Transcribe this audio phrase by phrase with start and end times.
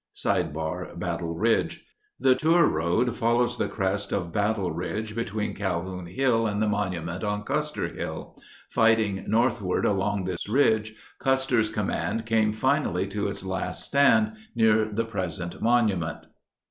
[0.15, 1.85] © Battle Ridge
[2.19, 6.67] The tour road follows the crest of Battle Ridge be tween Calhoun Hill and the
[6.67, 8.35] monument on Custer Hill.
[8.71, 15.05] Fighting northward along this ridge, Custer's command came finally to its last stand near the
[15.05, 16.25] present monument.